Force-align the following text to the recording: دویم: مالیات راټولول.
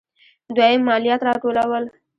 دویم: 0.55 0.81
مالیات 0.89 1.21
راټولول. 1.27 1.83